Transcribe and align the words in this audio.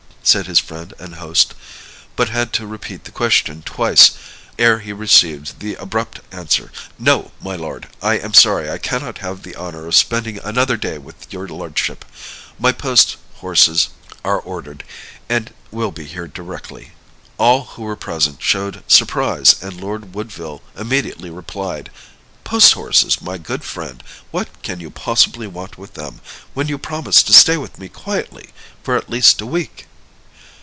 said 0.23 0.45
his 0.45 0.59
friend 0.59 0.93
and 0.99 1.15
host, 1.15 1.55
but 2.15 2.29
had 2.29 2.53
to 2.53 2.67
repeat 2.67 3.05
the 3.05 3.11
question 3.11 3.63
twice 3.63 4.11
ere 4.59 4.77
he 4.79 4.93
received 4.93 5.59
the 5.59 5.73
abrupt 5.75 6.19
answer: 6.31 6.71
"No, 6.99 7.31
my 7.41 7.55
lord; 7.55 7.89
I 8.03 8.19
am 8.19 8.35
sorry 8.35 8.69
I 8.69 8.77
cannot 8.77 9.17
have 9.17 9.41
the 9.41 9.55
honor 9.55 9.87
of 9.87 9.95
spending 9.95 10.37
another 10.43 10.77
day 10.77 10.99
with 10.99 11.33
your 11.33 11.47
lordship; 11.47 12.05
my 12.59 12.71
post 12.71 13.17
horses 13.37 13.89
are 14.23 14.39
ordered, 14.39 14.83
and 15.27 15.51
will 15.71 15.91
be 15.91 16.05
here 16.05 16.27
directly." 16.27 16.91
All 17.39 17.63
who 17.65 17.81
were 17.81 17.95
present 17.95 18.43
showed 18.43 18.83
surprise, 18.87 19.55
and 19.59 19.81
Lord 19.81 20.13
Woodville 20.13 20.61
immediately 20.77 21.31
replied: 21.31 21.89
"Post 22.43 22.73
horses, 22.73 23.23
my 23.23 23.39
good 23.39 23.63
friend! 23.63 24.03
What 24.29 24.47
can 24.61 24.79
you 24.81 24.91
possibly 24.91 25.47
want 25.47 25.79
with 25.79 25.95
them, 25.95 26.21
when 26.53 26.67
you 26.67 26.77
promised 26.77 27.25
to 27.25 27.33
stay 27.33 27.57
with 27.57 27.79
me 27.79 27.89
quietly 27.89 28.51
for 28.83 28.95
at 28.95 29.09
least 29.09 29.41
a 29.41 29.47
week?" 29.47 29.87